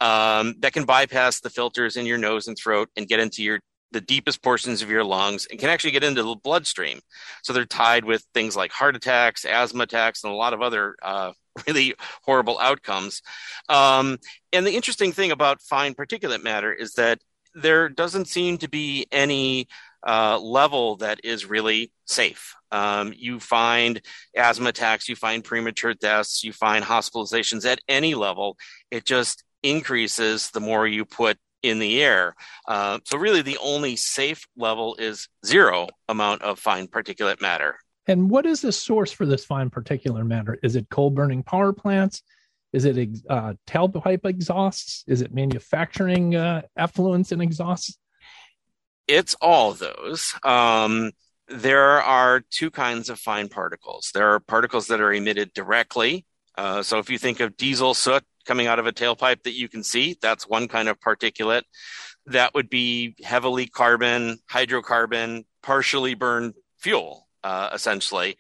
um, 0.01 0.55
that 0.61 0.73
can 0.73 0.85
bypass 0.85 1.41
the 1.41 1.51
filters 1.51 1.97
in 1.97 2.07
your 2.07 2.19
nose 2.19 2.47
and 2.47 2.57
throat 2.57 2.91
and 2.97 3.09
get 3.09 3.19
into 3.19 3.43
your 3.43 3.59
the 3.95 4.01
deepest 4.01 4.43
portions 4.43 4.83
of 4.83 4.91
your 4.91 5.05
lungs 5.05 5.47
and 5.47 5.59
can 5.59 5.71
actually 5.71 5.93
get 5.93 6.05
into 6.05 6.23
the 6.23 6.35
bloodstream. 6.35 7.01
So 7.43 7.53
they're 7.53 7.65
tied 7.65 8.05
with 8.05 8.27
things 8.35 8.57
like 8.57 8.73
heart 8.73 8.97
attacks, 8.97 9.45
asthma 9.45 9.85
attacks, 9.85 10.25
and 10.25 10.33
a 10.33 10.37
lot 10.37 10.53
of 10.53 10.61
other 10.61 10.97
uh, 11.01 11.33
really 11.67 11.95
horrible 12.25 12.59
outcomes. 12.59 13.23
Um, 13.69 14.19
and 14.53 14.67
the 14.67 14.75
interesting 14.75 15.13
thing 15.13 15.31
about 15.31 15.63
fine 15.63 15.95
particulate 15.95 16.43
matter 16.43 16.73
is 16.73 16.95
that 16.95 17.21
there 17.55 17.89
doesn't 17.89 18.27
seem 18.27 18.59
to 18.59 18.69
be 18.69 19.07
any 19.13 19.69
uh, 20.05 20.39
level 20.41 20.97
that 20.97 21.21
is 21.23 21.47
really 21.47 21.93
safe. 22.05 22.55
Um, 22.73 23.15
you 23.17 23.39
find 23.39 24.03
asthma 24.37 24.71
attacks, 24.71 25.09
you 25.09 25.15
find 25.15 25.45
premature 25.45 25.95
deaths, 25.95 26.43
you 26.43 26.53
find 26.53 26.85
hospitalizations 26.85 27.65
at 27.65 27.79
any 27.89 28.17
level. 28.17 28.59
It 28.91 29.05
just 29.05 29.45
increases 29.63 30.51
the 30.51 30.61
more 30.61 30.87
you 30.87 31.05
put 31.05 31.39
in 31.65 31.79
the 31.79 32.03
air. 32.03 32.37
Uh, 32.69 32.99
so, 33.05 33.19
really, 33.19 33.43
the 33.43 33.59
only 33.63 33.97
safe 33.97 34.47
level 34.57 34.95
is 34.97 35.29
zero 35.45 35.89
amount 36.09 36.43
of 36.43 36.59
fine 36.59 36.87
particulate 36.87 37.41
matter. 37.41 37.79
And 38.07 38.31
what 38.31 38.45
is 38.45 38.61
the 38.61 38.71
source 38.71 39.11
for 39.11 39.25
this 39.25 39.45
fine 39.45 39.71
particulate 39.71 40.27
matter? 40.27 40.59
Is 40.63 40.77
it 40.77 40.89
coal 40.91 41.11
burning 41.11 41.43
power 41.43 41.73
plants? 41.73 42.23
Is 42.75 42.85
it 42.85 43.09
uh, 43.31 43.55
tailpipe 43.67 44.27
exhausts? 44.27 45.05
Is 45.07 45.23
it 45.23 45.33
manufacturing 45.33 46.35
uh, 46.37 46.63
effluents 46.79 47.33
and 47.33 47.41
exhausts? 47.41 47.99
It's 49.09 49.35
all 49.41 49.73
those. 49.73 50.35
Um, 50.43 51.13
there 51.49 52.03
are 52.03 52.43
two 52.51 52.71
kinds 52.71 53.09
of 53.09 53.19
fine 53.19 53.49
particles. 53.49 54.11
There 54.13 54.35
are 54.35 54.41
particles 54.41 54.89
that 54.89 55.01
are 55.01 55.13
emitted 55.13 55.53
directly. 55.55 56.27
Uh, 56.57 56.83
so 56.83 56.99
if 56.99 57.09
you 57.11 57.19
think 57.19 57.41
of 57.41 57.57
diesel 57.57 57.95
soot 57.95 58.25
coming 58.45 58.67
out 58.67 58.79
of 58.79 58.87
a 58.87 58.93
tailpipe 58.93 59.43
that 59.45 59.55
you 59.55 59.69
can 59.69 59.83
see, 59.83 60.17
that's 60.21 60.49
one 60.49 60.69
kind 60.69 60.89
of 60.89 61.01
particulate. 61.01 61.63
That 62.27 62.55
would 62.55 62.71
be 62.71 63.17
heavily 63.23 63.67
carbon, 63.67 64.39
hydrocarbon, 64.51 65.45
partially 65.63 66.15
burned 66.15 66.55
fuel, 66.79 67.29
uh, 67.43 67.71
essentially. 67.73 68.37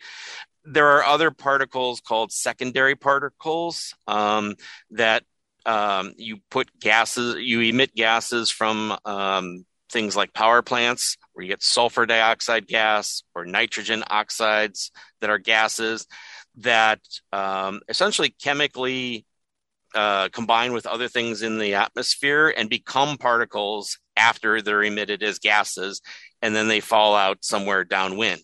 There 0.65 0.89
are 0.89 1.05
other 1.05 1.31
particles 1.31 2.01
called 2.01 2.33
secondary 2.33 2.95
particles 2.95 3.95
um, 4.07 4.55
that 4.93 5.25
um, 5.67 6.15
you 6.17 6.39
put 6.51 6.69
gases, 6.81 7.37
you 7.37 7.61
emit 7.61 7.95
gases 7.95 8.51
from 8.51 8.97
um, 9.05 9.65
things 9.91 10.17
like 10.17 10.33
power 10.33 10.63
plants 10.63 11.17
where 11.33 11.45
you 11.45 11.53
get 11.53 11.63
sulfur 11.63 12.07
dioxide 12.07 12.67
gas 12.67 13.23
or 13.35 13.45
nitrogen 13.45 14.03
oxides 14.09 14.91
that 15.21 15.31
are 15.31 15.39
gases 15.39 16.07
that 16.57 17.01
um, 17.33 17.81
essentially 17.89 18.35
chemically 18.43 19.25
uh, 19.95 20.29
combine 20.31 20.73
with 20.73 20.87
other 20.87 21.09
things 21.09 21.43
in 21.43 21.59
the 21.59 21.75
atmosphere 21.75 22.53
and 22.57 22.69
become 22.69 23.17
particles 23.17 23.99
after 24.17 24.61
they're 24.61 24.83
emitted 24.83 25.23
as 25.23 25.39
gases, 25.39 26.01
and 26.43 26.55
then 26.55 26.69
they 26.69 26.81
fall 26.81 27.15
out 27.15 27.45
somewhere 27.45 27.85
downwind. 27.85 28.43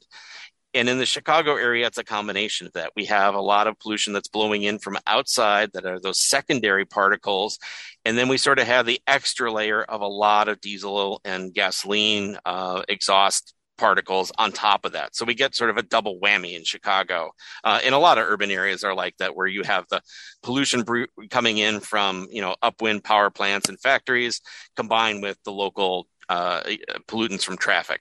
And 0.72 0.88
in 0.88 0.98
the 0.98 1.06
Chicago 1.06 1.56
area, 1.56 1.86
it's 1.88 1.98
a 1.98 2.04
combination 2.04 2.68
of 2.68 2.72
that. 2.74 2.92
We 2.94 3.06
have 3.06 3.34
a 3.34 3.40
lot 3.40 3.66
of 3.66 3.78
pollution 3.80 4.12
that's 4.12 4.28
blowing 4.28 4.62
in 4.62 4.78
from 4.78 4.98
outside 5.06 5.70
that 5.72 5.84
are 5.84 5.98
those 5.98 6.20
secondary 6.20 6.84
particles. 6.84 7.58
And 8.04 8.16
then 8.16 8.28
we 8.28 8.38
sort 8.38 8.60
of 8.60 8.68
have 8.68 8.86
the 8.86 9.00
extra 9.06 9.52
layer 9.52 9.82
of 9.82 10.00
a 10.00 10.06
lot 10.06 10.48
of 10.48 10.60
diesel 10.60 11.20
and 11.24 11.52
gasoline 11.52 12.38
uh, 12.44 12.82
exhaust 12.88 13.52
particles 13.80 14.30
on 14.42 14.52
top 14.52 14.84
of 14.84 14.92
that. 14.92 15.16
So 15.16 15.24
we 15.24 15.34
get 15.34 15.54
sort 15.54 15.70
of 15.70 15.76
a 15.78 15.82
double 15.82 16.20
whammy 16.22 16.52
in 16.58 16.64
Chicago. 16.64 17.32
Uh, 17.64 17.80
in 17.82 17.92
a 17.94 17.98
lot 17.98 18.18
of 18.18 18.24
urban 18.32 18.50
areas 18.50 18.84
are 18.84 18.94
like 18.94 19.16
that, 19.18 19.34
where 19.36 19.46
you 19.56 19.62
have 19.64 19.84
the 19.90 20.00
pollution 20.42 20.84
coming 21.30 21.56
in 21.58 21.80
from 21.80 22.28
you 22.30 22.42
know 22.44 22.54
upwind 22.62 23.02
power 23.02 23.30
plants 23.30 23.68
and 23.70 23.80
factories, 23.80 24.40
combined 24.76 25.22
with 25.22 25.38
the 25.44 25.52
local 25.64 26.06
uh, 26.28 26.60
pollutants 27.08 27.44
from 27.44 27.56
traffic. 27.56 28.00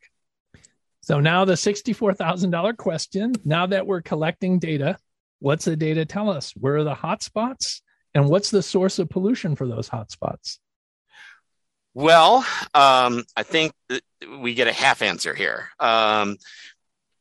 So 1.02 1.20
now 1.20 1.46
the 1.46 1.58
sixty-four 1.58 2.14
thousand 2.14 2.52
dollar 2.52 2.74
question. 2.74 3.34
Now 3.46 3.66
that 3.68 3.88
we're 3.88 4.04
collecting 4.04 4.60
data, 4.60 4.98
what's 5.40 5.66
the 5.66 5.76
data 5.76 6.06
tell 6.06 6.30
us? 6.30 6.54
Where 6.64 6.76
are 6.76 6.84
the 6.84 7.00
hotspots, 7.06 7.82
and 8.14 8.30
what's 8.30 8.52
the 8.52 8.62
source 8.62 9.00
of 9.00 9.10
pollution 9.10 9.56
for 9.56 9.68
those 9.68 9.90
hotspots? 9.90 10.60
Well, 11.94 12.46
um, 12.74 13.24
I 13.36 13.44
think 13.44 13.74
we 14.40 14.54
get 14.54 14.68
a 14.68 14.74
half 14.74 15.02
answer 15.02 15.34
here. 15.34 15.70
Um, 15.80 16.38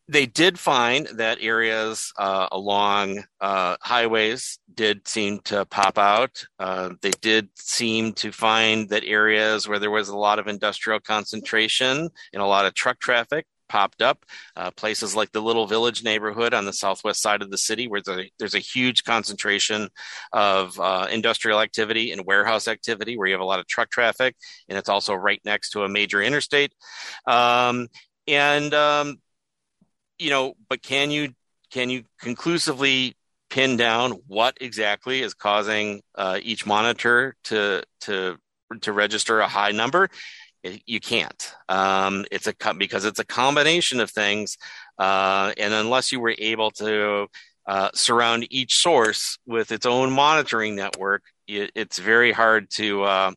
they 0.09 0.25
did 0.25 0.59
find 0.59 1.07
that 1.15 1.39
areas 1.41 2.13
uh, 2.17 2.49
along 2.51 3.25
uh, 3.41 3.77
highways 3.83 4.59
did 4.75 5.07
seem 5.07 5.41
to 5.41 5.67
pop 5.67 5.99
out. 5.99 6.45
Uh, 6.59 6.91
they 7.03 7.11
did 7.21 7.51
seem 7.55 8.15
to 8.15 8.33
find 8.33 8.89
that 8.89 9.05
areas 9.05 9.69
where 9.69 9.79
there 9.79 9.91
was 9.91 10.09
a 10.09 10.17
lot 10.17 10.39
of 10.39 10.49
industrial 10.49 11.01
concentration 11.01 12.09
and 12.33 12.43
a 12.43 12.47
lot 12.47 12.65
of 12.65 12.73
truck 12.73 12.99
traffic 12.99 13.47
popped 13.69 14.03
up. 14.03 14.25
Uh, 14.57 14.71
places 14.71 15.15
like 15.15 15.33
the 15.33 15.43
Little 15.43 15.67
Village 15.67 16.03
neighborhood 16.03 16.55
on 16.55 16.65
the 16.65 16.73
southwest 16.73 17.21
side 17.23 17.43
of 17.43 17.51
the 17.51 17.59
city, 17.59 17.89
where 17.89 18.03
there's 18.39 18.55
a 18.55 18.59
huge 18.59 19.05
concentration 19.05 19.89
of 20.33 20.79
uh, 20.81 21.07
industrial 21.11 21.61
activity 21.61 22.13
and 22.13 22.25
warehouse 22.25 22.69
activity, 22.69 23.17
where 23.17 23.27
you 23.27 23.35
have 23.35 23.41
a 23.41 23.45
lot 23.45 23.61
of 23.61 23.67
truck 23.67 23.91
traffic, 23.91 24.37
and 24.69 24.79
it's 24.79 24.89
also 24.89 25.15
right 25.15 25.41
next 25.45 25.71
to 25.71 25.83
a 25.83 25.89
major 25.89 26.23
interstate. 26.23 26.73
Um, 27.27 27.89
and 28.27 28.75
um, 28.75 29.17
you 30.19 30.31
know, 30.31 30.55
but 30.69 30.83
can 30.83 31.11
you 31.11 31.35
can 31.71 31.91
you 31.91 32.05
conclusively 32.21 33.17
pin 33.51 33.77
down 33.77 34.13
what 34.27 34.59
exactly 34.61 35.23
is 35.23 35.35
causing 35.35 36.03
uh, 36.15 36.39
each 36.43 36.67
monitor 36.67 37.35
to 37.45 37.83
to 38.03 38.37
to 38.83 38.93
register 38.93 39.41
a 39.41 39.49
high 39.49 39.71
number? 39.71 40.09
You 40.63 41.01
can't. 41.01 41.55
Um, 41.69 42.25
it's 42.31 42.47
a 42.47 42.75
because 42.75 43.05
it's 43.05 43.19
a 43.19 43.25
combination 43.25 44.01
of 44.01 44.11
things, 44.11 44.59
uh, 44.99 45.53
and 45.57 45.73
unless 45.73 46.13
you 46.13 46.21
were 46.21 46.35
able 46.39 46.71
to 46.73 47.29
uh, 47.67 47.91
surround 47.95 48.47
each 48.51 48.77
source 48.77 49.39
with 49.47 49.73
its 49.73 49.87
own 49.87 50.11
monitoring 50.11 50.75
network, 50.75 51.23
it, 51.47 51.71
it's 51.75 51.99
very 51.99 52.33
hard 52.33 52.71
to 52.71 53.03
uh, 53.03 53.33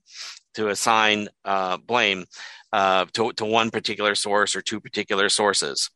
to 0.55 0.69
assign 0.69 1.29
uh, 1.45 1.77
blame 1.77 2.25
uh, 2.73 3.05
to 3.13 3.33
to 3.33 3.45
one 3.45 3.71
particular 3.71 4.15
source 4.15 4.55
or 4.55 4.61
two 4.61 4.79
particular 4.79 5.29
sources. 5.29 5.89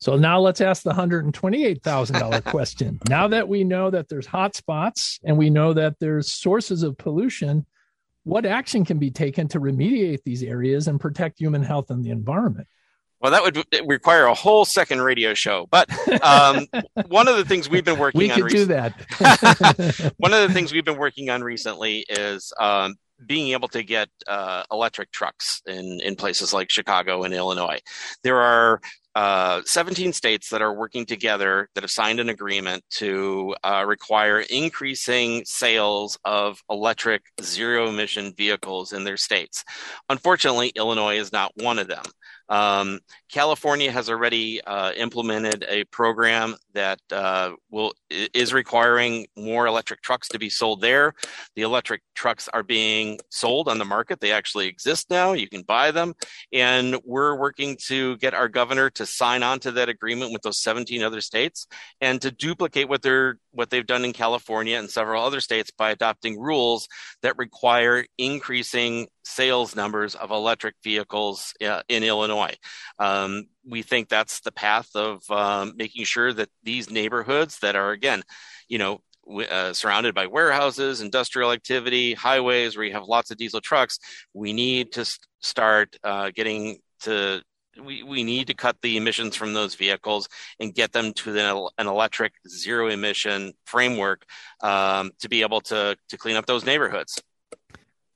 So 0.00 0.16
now 0.16 0.38
let's 0.38 0.60
ask 0.60 0.84
the 0.84 0.92
$128,000 0.92 2.44
question. 2.44 3.00
now 3.08 3.26
that 3.28 3.48
we 3.48 3.64
know 3.64 3.90
that 3.90 4.08
there's 4.08 4.28
hotspots 4.28 5.18
and 5.24 5.36
we 5.36 5.50
know 5.50 5.72
that 5.72 5.98
there's 5.98 6.32
sources 6.32 6.84
of 6.84 6.96
pollution, 6.96 7.66
what 8.28 8.44
action 8.44 8.84
can 8.84 8.98
be 8.98 9.10
taken 9.10 9.48
to 9.48 9.58
remediate 9.58 10.22
these 10.22 10.42
areas 10.42 10.86
and 10.86 11.00
protect 11.00 11.38
human 11.40 11.62
health 11.62 11.90
and 11.90 12.04
the 12.04 12.10
environment? 12.10 12.68
Well, 13.20 13.32
that 13.32 13.42
would 13.42 13.88
require 13.88 14.26
a 14.26 14.34
whole 14.34 14.64
second 14.64 15.00
radio 15.00 15.34
show. 15.34 15.66
But 15.70 15.90
um, 16.22 16.66
one 17.08 17.26
of 17.26 17.36
the 17.36 17.44
things 17.44 17.68
we've 17.68 17.84
been 17.84 17.98
working 17.98 18.18
we 18.18 18.30
on. 18.30 18.36
We 18.36 18.42
could 18.42 18.50
do 18.50 18.64
that. 18.66 20.14
one 20.18 20.34
of 20.34 20.46
the 20.46 20.54
things 20.54 20.72
we've 20.72 20.84
been 20.84 20.98
working 20.98 21.30
on 21.30 21.42
recently 21.42 22.04
is 22.08 22.52
um, 22.60 22.96
being 23.26 23.52
able 23.52 23.68
to 23.68 23.82
get 23.82 24.08
uh, 24.26 24.62
electric 24.70 25.10
trucks 25.10 25.62
in, 25.66 25.98
in 26.04 26.14
places 26.14 26.52
like 26.52 26.70
Chicago 26.70 27.24
and 27.24 27.34
Illinois. 27.34 27.80
There 28.22 28.40
are 28.40 28.80
uh, 29.18 29.62
17 29.64 30.12
states 30.12 30.48
that 30.50 30.62
are 30.62 30.72
working 30.72 31.04
together 31.04 31.68
that 31.74 31.82
have 31.82 31.90
signed 31.90 32.20
an 32.20 32.28
agreement 32.28 32.84
to 32.88 33.52
uh, 33.64 33.84
require 33.84 34.38
increasing 34.48 35.42
sales 35.44 36.16
of 36.24 36.62
electric 36.70 37.22
zero 37.42 37.88
emission 37.88 38.32
vehicles 38.36 38.92
in 38.92 39.02
their 39.02 39.16
states. 39.16 39.64
Unfortunately, 40.08 40.68
Illinois 40.76 41.18
is 41.18 41.32
not 41.32 41.50
one 41.56 41.80
of 41.80 41.88
them. 41.88 42.04
Um, 42.48 43.00
California 43.30 43.92
has 43.92 44.08
already 44.08 44.60
uh, 44.62 44.92
implemented 44.92 45.64
a 45.68 45.84
program 45.84 46.56
that 46.74 47.00
uh, 47.12 47.52
will 47.70 47.92
is 48.10 48.52
requiring 48.52 49.26
more 49.36 49.66
electric 49.66 50.00
trucks 50.02 50.28
to 50.28 50.38
be 50.38 50.48
sold 50.48 50.80
there. 50.80 51.12
The 51.56 51.62
electric 51.62 52.02
trucks 52.14 52.48
are 52.52 52.62
being 52.62 53.18
sold 53.28 53.68
on 53.68 53.78
the 53.78 53.84
market; 53.84 54.20
they 54.20 54.32
actually 54.32 54.66
exist 54.66 55.10
now. 55.10 55.32
You 55.32 55.48
can 55.48 55.62
buy 55.62 55.90
them, 55.90 56.14
and 56.52 56.96
we're 57.04 57.36
working 57.36 57.76
to 57.88 58.16
get 58.18 58.34
our 58.34 58.48
governor 58.48 58.90
to 58.90 59.06
sign 59.06 59.42
on 59.42 59.60
to 59.60 59.72
that 59.72 59.88
agreement 59.88 60.32
with 60.32 60.42
those 60.42 60.62
17 60.62 61.02
other 61.02 61.20
states 61.20 61.66
and 62.00 62.20
to 62.22 62.30
duplicate 62.30 62.88
what 62.88 63.02
they're 63.02 63.38
what 63.58 63.70
they've 63.70 63.86
done 63.88 64.04
in 64.04 64.12
California 64.12 64.78
and 64.78 64.88
several 64.88 65.24
other 65.24 65.40
states 65.40 65.72
by 65.76 65.90
adopting 65.90 66.38
rules 66.38 66.86
that 67.22 67.36
require 67.38 68.06
increasing 68.16 69.08
sales 69.24 69.74
numbers 69.74 70.14
of 70.14 70.30
electric 70.30 70.76
vehicles 70.84 71.52
uh, 71.60 71.82
in 71.88 72.04
Illinois. 72.04 72.54
Um, 73.00 73.46
we 73.66 73.82
think 73.82 74.08
that's 74.08 74.38
the 74.40 74.52
path 74.52 74.88
of 74.94 75.28
um, 75.28 75.72
making 75.76 76.04
sure 76.04 76.32
that 76.32 76.50
these 76.62 76.88
neighborhoods 76.88 77.58
that 77.58 77.74
are, 77.74 77.90
again, 77.90 78.22
you 78.68 78.78
know, 78.78 79.00
uh, 79.50 79.72
surrounded 79.72 80.14
by 80.14 80.28
warehouses, 80.28 81.00
industrial 81.00 81.50
activity, 81.50 82.14
highways 82.14 82.76
where 82.76 82.86
you 82.86 82.92
have 82.92 83.08
lots 83.08 83.32
of 83.32 83.38
diesel 83.38 83.60
trucks, 83.60 83.98
we 84.34 84.52
need 84.52 84.92
to 84.92 85.04
st- 85.04 85.26
start 85.40 85.96
uh, 86.04 86.30
getting 86.32 86.78
to 87.00 87.42
we, 87.84 88.02
we 88.02 88.24
need 88.24 88.46
to 88.48 88.54
cut 88.54 88.76
the 88.82 88.96
emissions 88.96 89.36
from 89.36 89.54
those 89.54 89.74
vehicles 89.74 90.28
and 90.60 90.74
get 90.74 90.92
them 90.92 91.12
to 91.14 91.32
the, 91.32 91.70
an 91.78 91.86
electric 91.86 92.32
zero 92.48 92.88
emission 92.88 93.52
framework 93.64 94.24
um, 94.62 95.10
to 95.20 95.28
be 95.28 95.42
able 95.42 95.60
to, 95.62 95.96
to 96.08 96.18
clean 96.18 96.36
up 96.36 96.46
those 96.46 96.64
neighborhoods. 96.64 97.22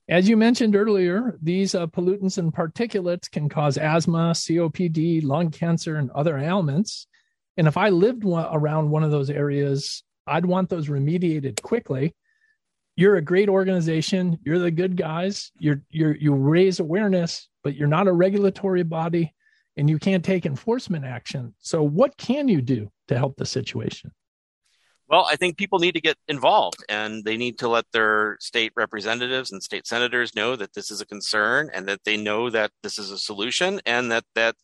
As 0.09 0.27
you 0.27 0.35
mentioned 0.35 0.75
earlier, 0.75 1.37
these 1.41 1.75
uh, 1.75 1.87
pollutants 1.87 2.37
and 2.37 2.53
particulates 2.53 3.31
can 3.31 3.47
cause 3.47 3.77
asthma, 3.77 4.31
COPD, 4.31 5.23
lung 5.23 5.49
cancer, 5.49 5.95
and 5.95 6.11
other 6.11 6.37
ailments. 6.37 7.07
And 7.55 7.67
if 7.67 7.77
I 7.77 7.89
lived 7.89 8.23
one, 8.23 8.47
around 8.51 8.89
one 8.89 9.03
of 9.03 9.11
those 9.11 9.29
areas, 9.29 10.03
I'd 10.27 10.45
want 10.45 10.69
those 10.69 10.89
remediated 10.89 11.61
quickly. 11.61 12.15
You're 12.95 13.15
a 13.15 13.21
great 13.21 13.49
organization. 13.49 14.39
You're 14.43 14.59
the 14.59 14.71
good 14.71 14.97
guys. 14.97 15.51
You're, 15.57 15.81
you're, 15.89 16.15
you 16.15 16.33
raise 16.33 16.79
awareness, 16.79 17.47
but 17.63 17.75
you're 17.75 17.87
not 17.87 18.07
a 18.07 18.13
regulatory 18.13 18.83
body 18.83 19.33
and 19.77 19.89
you 19.89 19.99
can't 19.99 20.23
take 20.23 20.45
enforcement 20.45 21.05
action. 21.05 21.53
So, 21.59 21.83
what 21.83 22.17
can 22.17 22.47
you 22.47 22.61
do 22.61 22.91
to 23.07 23.17
help 23.17 23.37
the 23.37 23.45
situation? 23.45 24.11
Well, 25.09 25.27
I 25.29 25.35
think 25.35 25.57
people 25.57 25.79
need 25.79 25.93
to 25.93 26.01
get 26.01 26.17
involved 26.27 26.83
and 26.89 27.23
they 27.23 27.37
need 27.37 27.59
to 27.59 27.67
let 27.67 27.85
their 27.91 28.37
state 28.39 28.71
representatives 28.75 29.51
and 29.51 29.61
state 29.61 29.85
senators 29.85 30.35
know 30.35 30.55
that 30.55 30.73
this 30.73 30.89
is 30.89 31.01
a 31.01 31.05
concern 31.05 31.69
and 31.73 31.87
that 31.87 32.03
they 32.03 32.17
know 32.17 32.49
that 32.49 32.71
this 32.81 32.97
is 32.97 33.11
a 33.11 33.17
solution 33.17 33.81
and 33.85 34.11
that 34.11 34.23
that 34.33 34.55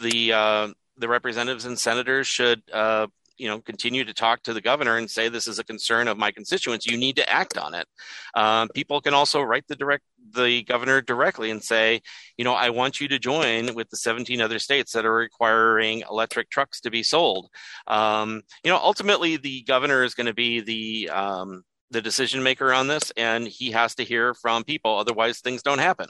the 0.00 0.32
uh, 0.32 0.68
the 0.96 1.08
representatives 1.08 1.64
and 1.64 1.78
senators 1.78 2.26
should 2.26 2.62
uh, 2.72 3.08
you 3.40 3.48
know 3.48 3.60
continue 3.60 4.04
to 4.04 4.12
talk 4.12 4.42
to 4.42 4.52
the 4.52 4.60
governor 4.60 4.96
and 4.98 5.10
say 5.10 5.28
this 5.28 5.48
is 5.48 5.58
a 5.58 5.64
concern 5.64 6.08
of 6.08 6.18
my 6.18 6.30
constituents. 6.30 6.86
You 6.86 6.98
need 6.98 7.16
to 7.16 7.28
act 7.28 7.56
on 7.56 7.74
it. 7.74 7.86
Um, 8.34 8.68
people 8.68 9.00
can 9.00 9.14
also 9.14 9.40
write 9.40 9.66
the 9.66 9.76
direct 9.76 10.04
the 10.32 10.62
governor 10.62 11.00
directly 11.00 11.50
and 11.50 11.62
say, 11.62 12.02
you 12.36 12.44
know, 12.44 12.52
I 12.52 12.70
want 12.70 13.00
you 13.00 13.08
to 13.08 13.18
join 13.18 13.74
with 13.74 13.88
the 13.88 13.96
17 13.96 14.40
other 14.40 14.58
states 14.58 14.92
that 14.92 15.06
are 15.06 15.14
requiring 15.14 16.02
electric 16.08 16.50
trucks 16.50 16.82
to 16.82 16.90
be 16.90 17.02
sold. 17.02 17.48
Um, 17.86 18.42
you 18.62 18.70
know, 18.70 18.76
ultimately, 18.76 19.38
the 19.38 19.62
governor 19.62 20.04
is 20.04 20.14
going 20.14 20.26
to 20.26 20.34
be 20.34 20.60
the 20.60 21.10
um, 21.10 21.62
the 21.90 22.02
decision 22.02 22.42
maker 22.42 22.72
on 22.72 22.86
this, 22.86 23.10
and 23.16 23.48
he 23.48 23.70
has 23.72 23.94
to 23.96 24.04
hear 24.04 24.34
from 24.34 24.64
people. 24.64 24.98
Otherwise, 24.98 25.40
things 25.40 25.62
don't 25.62 25.78
happen. 25.78 26.08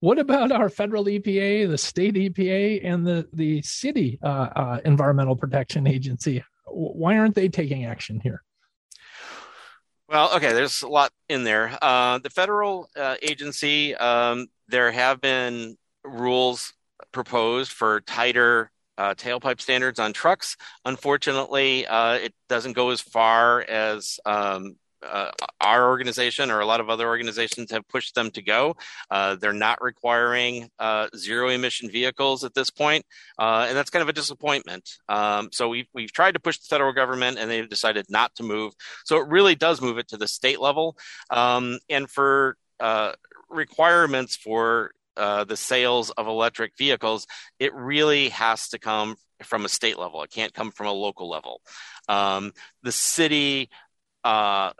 What 0.00 0.18
about 0.18 0.52
our 0.52 0.68
federal 0.68 1.04
EPA, 1.04 1.68
the 1.68 1.78
state 1.78 2.14
EPA, 2.14 2.80
and 2.84 3.06
the 3.06 3.28
the 3.32 3.62
city 3.62 4.18
uh, 4.22 4.48
uh, 4.54 4.80
environmental 4.84 5.34
protection 5.34 5.86
agency? 5.86 6.44
Why 6.66 7.18
aren't 7.18 7.34
they 7.34 7.48
taking 7.48 7.84
action 7.84 8.20
here? 8.20 8.42
Well, 10.08 10.34
okay, 10.36 10.52
there's 10.52 10.82
a 10.82 10.88
lot 10.88 11.10
in 11.28 11.44
there. 11.44 11.76
Uh, 11.82 12.18
the 12.18 12.30
federal 12.30 12.88
uh, 12.96 13.16
agency, 13.20 13.94
um, 13.96 14.46
there 14.68 14.90
have 14.90 15.20
been 15.20 15.76
rules 16.04 16.72
proposed 17.12 17.72
for 17.72 18.00
tighter 18.02 18.70
uh, 18.96 19.14
tailpipe 19.14 19.60
standards 19.60 19.98
on 19.98 20.12
trucks. 20.12 20.56
Unfortunately, 20.84 21.86
uh, 21.86 22.14
it 22.14 22.34
doesn't 22.48 22.72
go 22.72 22.90
as 22.90 23.00
far 23.00 23.60
as 23.62 24.18
um, 24.24 24.76
uh, 25.06 25.30
our 25.60 25.88
organization 25.88 26.50
or 26.50 26.60
a 26.60 26.66
lot 26.66 26.80
of 26.80 26.90
other 26.90 27.06
organizations 27.06 27.70
have 27.70 27.86
pushed 27.88 28.14
them 28.14 28.30
to 28.32 28.42
go. 28.42 28.76
Uh, 29.10 29.36
they're 29.36 29.52
not 29.52 29.82
requiring 29.82 30.68
uh, 30.78 31.08
zero 31.16 31.48
emission 31.48 31.90
vehicles 31.90 32.44
at 32.44 32.54
this 32.54 32.70
point, 32.70 33.04
uh, 33.38 33.66
and 33.68 33.76
that's 33.76 33.90
kind 33.90 34.02
of 34.02 34.08
a 34.08 34.12
disappointment. 34.12 34.88
Um, 35.08 35.48
so 35.52 35.68
we've 35.68 35.88
we've 35.92 36.12
tried 36.12 36.32
to 36.32 36.40
push 36.40 36.58
the 36.58 36.66
federal 36.68 36.92
government, 36.92 37.38
and 37.38 37.50
they've 37.50 37.68
decided 37.68 38.06
not 38.08 38.34
to 38.36 38.42
move. 38.42 38.74
So 39.04 39.18
it 39.18 39.28
really 39.28 39.54
does 39.54 39.80
move 39.80 39.98
it 39.98 40.08
to 40.08 40.16
the 40.16 40.28
state 40.28 40.60
level, 40.60 40.96
um, 41.30 41.78
and 41.88 42.10
for 42.10 42.56
uh, 42.80 43.12
requirements 43.48 44.36
for 44.36 44.92
uh, 45.16 45.44
the 45.44 45.56
sales 45.56 46.10
of 46.10 46.26
electric 46.26 46.76
vehicles, 46.78 47.26
it 47.58 47.74
really 47.74 48.28
has 48.30 48.68
to 48.68 48.78
come 48.78 49.16
from 49.42 49.64
a 49.64 49.68
state 49.68 49.98
level. 49.98 50.22
It 50.22 50.30
can't 50.30 50.54
come 50.54 50.70
from 50.70 50.86
a 50.86 50.92
local 50.92 51.28
level. 51.28 51.60
Um, 52.08 52.52
the 52.82 52.92
city 52.92 53.68
uh, 54.24 54.72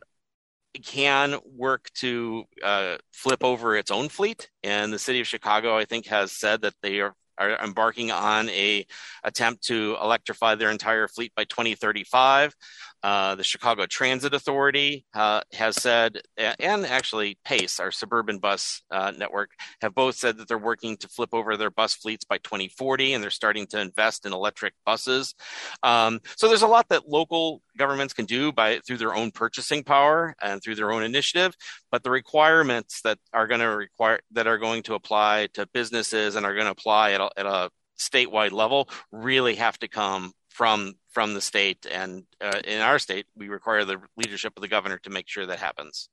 can 0.79 1.39
work 1.45 1.91
to 1.97 2.45
uh, 2.65 2.97
flip 3.13 3.43
over 3.45 3.77
its 3.77 3.91
own 3.91 4.09
fleet. 4.09 4.51
And 4.63 4.93
the 4.93 4.99
city 4.99 5.21
of 5.21 5.27
Chicago, 5.27 5.77
I 5.77 5.85
think, 5.85 6.07
has 6.07 6.33
said 6.33 6.63
that 6.63 6.75
they 6.83 7.01
are, 7.01 7.15
are 7.39 7.59
embarking 7.63 8.11
on 8.11 8.49
a 8.51 8.87
attempt 9.25 9.65
to 9.65 9.97
electrify 10.03 10.55
their 10.55 10.71
entire 10.71 11.09
fleet 11.09 11.33
by 11.37 11.45
2035. 11.45 12.55
Uh, 13.02 13.35
the 13.37 13.45
Chicago 13.45 13.87
Transit 13.87 14.35
Authority 14.35 15.05
uh, 15.14 15.40
has 15.52 15.81
said, 15.81 16.21
and 16.37 16.85
actually 16.85 17.38
Pace, 17.45 17.78
our 17.78 17.93
suburban 17.93 18.38
bus 18.38 18.83
uh, 18.90 19.12
network, 19.17 19.50
have 19.81 19.95
both 19.95 20.17
said 20.17 20.38
that 20.38 20.49
they're 20.49 20.59
working 20.59 20.97
to 20.99 21.09
flip 21.09 21.33
over 21.33 21.57
their 21.57 21.71
bus 21.71 21.95
fleets 21.95 22.25
by 22.25 22.38
2040, 22.38 23.14
and 23.14 23.23
they're 23.23 23.31
starting 23.31 23.67
to 23.69 23.81
invest 23.81 24.26
in 24.26 24.33
electric 24.33 24.75
buses. 24.85 25.35
Um, 25.83 26.21
so 26.37 26.49
there's 26.49 26.62
a 26.62 26.67
lot 26.67 26.88
that 26.88 27.09
local 27.09 27.62
governments 27.76 28.14
can 28.14 28.25
do 28.25 28.52
by 28.52 28.81
through 28.81 28.99
their 28.99 29.14
own 29.14 29.31
purchasing 29.31 29.85
power 29.85 30.35
and 30.43 30.62
through 30.62 30.75
their 30.75 30.90
own 30.90 31.02
initiative, 31.02 31.55
but 31.93 32.02
the 32.02 32.11
requirements 32.11 33.02
that 33.02 33.19
are 33.33 33.47
going 33.47 33.61
to 33.61 33.69
require 33.69 34.21
that 34.33 34.47
are 34.47 34.59
going 34.59 34.83
to 34.85 34.95
apply 34.95 35.49
to 35.55 35.67
businesses 35.73 36.35
and 36.35 36.45
are 36.45 36.55
going 36.55 36.67
to 36.67 36.73
apply 36.73 37.12
at 37.12 37.21
a, 37.21 37.31
at 37.37 37.47
a 37.47 37.71
statewide 37.99 38.52
level 38.52 38.88
really 39.12 39.57
have 39.57 39.78
to 39.78 39.88
come 39.88 40.33
from 40.49 40.95
from 41.19 41.35
the 41.35 41.41
state 41.41 41.85
and 41.91 42.23
uh, 42.41 42.61
in 42.65 42.81
our 42.81 42.97
state 42.97 43.27
we 43.35 43.49
require 43.49 43.85
the 43.85 44.01
leadership 44.17 44.53
of 44.57 44.61
the 44.61 44.69
governor 44.69 44.99
to 44.99 45.11
make 45.11 45.27
sure 45.27 45.45
that 45.45 45.59
happens. 45.59 46.09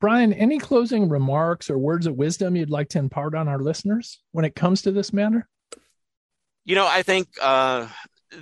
Brian 0.00 0.32
any 0.32 0.58
closing 0.58 1.10
remarks 1.10 1.68
or 1.68 1.76
words 1.76 2.06
of 2.06 2.16
wisdom 2.16 2.56
you'd 2.56 2.70
like 2.70 2.88
to 2.88 2.98
impart 2.98 3.34
on 3.34 3.48
our 3.48 3.58
listeners 3.58 4.22
when 4.32 4.46
it 4.46 4.54
comes 4.54 4.80
to 4.80 4.92
this 4.92 5.12
matter? 5.12 5.46
You 6.64 6.74
know 6.74 6.86
i 6.86 7.02
think 7.02 7.28
uh, 7.38 7.86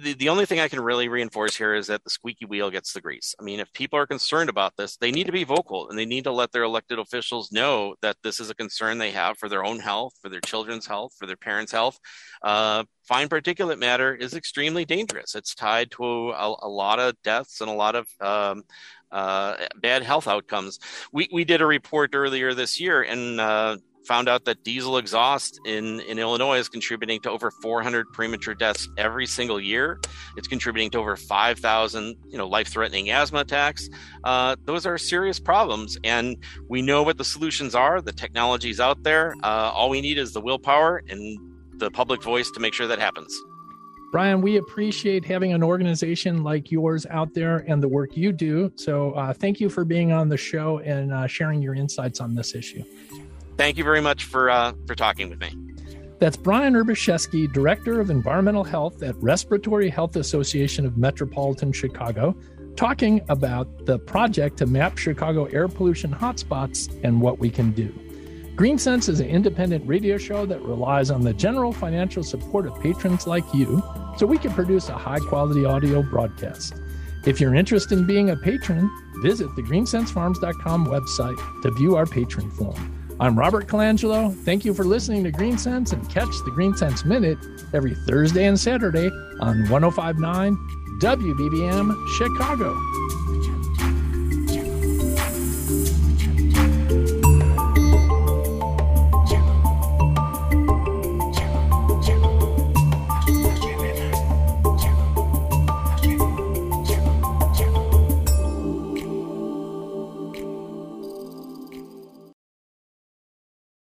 the, 0.03 0.15
the 0.15 0.29
only 0.29 0.47
thing 0.47 0.61
I 0.61 0.69
can 0.69 0.81
really 0.81 1.09
reinforce 1.09 1.57
here 1.57 1.75
is 1.75 1.87
that 1.87 2.05
the 2.05 2.11
squeaky 2.11 2.45
wheel 2.45 2.71
gets 2.71 2.93
the 2.93 3.01
grease. 3.01 3.35
I 3.39 3.43
mean, 3.43 3.61
if 3.61 3.73
people 3.73 3.99
are 3.99 4.07
concerned 4.07 4.51
about 4.51 4.77
this, 4.77 4.97
they 4.97 5.11
need 5.11 5.27
to 5.27 5.33
be 5.33 5.45
vocal 5.45 5.89
and 5.89 5.99
they 5.99 6.07
need 6.07 6.25
to 6.25 6.33
let 6.33 6.53
their 6.53 6.63
elected 6.63 6.99
officials 6.99 7.53
know 7.53 7.95
that 8.03 8.17
this 8.23 8.41
is 8.41 8.51
a 8.51 8.55
concern 8.55 8.99
they 8.99 9.13
have 9.13 9.39
for 9.39 9.49
their 9.49 9.65
own 9.65 9.79
health, 9.79 10.15
for 10.21 10.29
their 10.29 10.41
children's 10.41 10.87
health, 10.87 11.13
for 11.19 11.27
their 11.27 11.37
parents' 11.37 11.73
health. 11.73 11.99
Uh, 12.43 12.85
fine 13.05 13.29
particulate 13.29 13.79
matter 13.79 14.15
is 14.15 14.35
extremely 14.35 14.85
dangerous. 14.85 15.35
It's 15.35 15.55
tied 15.55 15.91
to 15.93 16.31
a, 16.31 16.55
a 16.63 16.69
lot 16.69 16.99
of 16.99 17.21
deaths 17.23 17.61
and 17.61 17.71
a 17.71 17.75
lot 17.75 17.95
of 17.95 18.09
um, 18.21 18.65
uh, 19.13 19.57
bad 19.81 20.03
health 20.03 20.27
outcomes. 20.27 20.81
We, 21.13 21.29
we 21.33 21.45
did 21.45 21.61
a 21.61 21.67
report 21.67 22.15
earlier 22.15 22.55
this 22.55 22.81
year 22.81 23.03
and 23.03 23.41
uh, 23.41 23.77
found 24.07 24.29
out 24.29 24.45
that 24.45 24.63
diesel 24.65 24.99
exhaust 24.99 25.59
in, 25.65 26.01
in 26.01 26.19
Illinois 26.19 26.59
is 26.59 26.69
contributing 26.69 27.21
to 27.21 27.31
over 27.31 27.51
400 27.51 28.13
premature 28.13 28.55
deaths 28.55 28.89
every 28.97 29.27
single 29.27 29.61
year. 29.61 30.01
It's 30.37 30.49
contributing 30.49 30.91
to 30.93 30.99
over 30.99 31.17
5,000, 31.17 32.17
you 32.29 32.39
know, 32.39 32.47
life-threatening 32.47 33.11
asthma 33.11 33.41
attacks. 33.41 33.89
Uh, 34.25 34.57
those 34.65 34.87
are 34.87 34.99
serious 34.99 35.41
problems, 35.41 35.99
and 36.05 36.37
we 36.69 36.83
know 36.83 37.03
what 37.03 37.19
the 37.19 37.25
solutions 37.25 37.75
are. 37.75 38.01
The 38.01 38.13
technology's 38.13 38.81
out 38.81 39.03
there. 39.03 39.35
Uh, 39.43 39.71
all 39.73 39.91
we 39.91 40.01
need 40.01 40.19
is 40.19 40.33
the 40.33 40.41
willpower 40.41 41.03
and 41.09 41.39
the 41.79 41.91
public 41.91 42.23
voice 42.23 42.51
to 42.53 42.61
make 42.61 42.75
sure 42.75 42.87
that 42.87 42.99
happens. 42.99 43.35
Brian, 44.13 44.41
we 44.41 44.59
appreciate 44.59 45.25
having 45.25 45.53
an 45.53 45.65
organization 45.65 46.45
like 46.45 46.71
yours 46.71 47.05
out 47.11 47.35
there 47.35 47.65
and 47.67 47.83
the 47.83 47.89
work 47.89 48.17
you 48.17 48.31
do. 48.31 48.71
So, 48.77 49.11
uh, 49.15 49.33
thank 49.33 49.59
you 49.59 49.69
for 49.69 49.85
being 49.85 50.13
on 50.13 50.29
the 50.29 50.37
show 50.37 50.79
and 50.79 51.13
uh, 51.13 51.27
sharing 51.27 51.61
your 51.61 51.75
insights 51.75 52.21
on 52.21 52.33
this 52.33 52.55
issue 52.55 52.85
thank 53.57 53.77
you 53.77 53.85
very 53.85 54.01
much 54.01 54.25
for 54.25 54.51
uh, 54.51 54.73
for 54.87 54.95
talking 54.95 55.31
with 55.31 55.41
me. 55.41 55.57
That's 56.21 56.37
Brian 56.37 56.75
Urbaszewski, 56.75 57.53
Director 57.53 58.01
of 58.01 58.09
Environmental 58.09 58.65
Health 58.65 59.03
at 59.03 59.17
Respiratory 59.17 59.91
Health 59.91 60.17
Association 60.17 60.87
of 60.87 60.97
Metropolitan 60.97 61.73
Chicago, 61.73 62.37
talking 62.77 63.21
about 63.29 63.87
the 63.87 63.99
project 63.99 64.59
to 64.59 64.67
map 64.67 64.97
Chicago 64.97 65.47
air 65.47 65.69
pollution 65.69 66.15
hotspots 66.15 66.89
and 67.03 67.21
what 67.21 67.41
we 67.41 67.51
can 67.51 67.73
do. 67.73 67.93
GreenSense 68.57 69.09
is 69.09 69.19
an 69.19 69.27
independent 69.27 69.87
radio 69.87 70.17
show 70.17 70.47
that 70.47 70.63
relies 70.63 71.11
on 71.11 71.23
the 71.23 71.35
general 71.35 71.73
financial 71.73 72.23
support 72.23 72.67
of 72.67 72.81
patrons 72.81 73.27
like 73.27 73.45
you 73.53 73.83
so 74.17 74.27
we 74.27 74.39
can 74.39 74.53
produce 74.53 74.89
a 74.89 74.97
high 74.97 75.19
quality 75.19 75.65
audio 75.65 76.03
broadcast. 76.03 76.75
If 77.27 77.41
you're 77.41 77.55
interested 77.55 77.99
in 77.99 78.07
being 78.07 78.31
a 78.31 78.37
patron, 78.37 78.89
visit 79.23 79.55
the 79.57 79.63
greensensefarms.com 79.63 80.87
website 80.87 81.63
to 81.63 81.71
view 81.73 81.97
our 81.97 82.07
patron 82.07 82.49
form. 82.53 83.04
I'm 83.21 83.39
Robert 83.39 83.69
Colangelo. 83.69 84.35
Thank 84.45 84.65
you 84.65 84.75
for 84.75 84.85
listening 84.85 85.23
to 85.25 85.31
Green 85.31 85.57
Sense 85.57 85.93
and 85.93 86.09
catch 86.11 86.31
the 86.45 86.51
Green 86.51 86.77
Sense 86.77 87.05
Minute 87.05 87.39
every 87.73 87.95
Thursday 87.95 88.47
and 88.47 88.59
Saturday 88.59 89.09
on 89.41 89.69
1059 89.69 90.57
WBBM 91.01 92.09
Chicago. 92.17 92.75